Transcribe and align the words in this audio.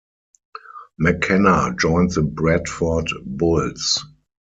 McKenna 0.97 1.75
joined 1.77 2.09
the 2.13 2.23
Bradford 2.23 3.09
Bulls. 3.23 4.03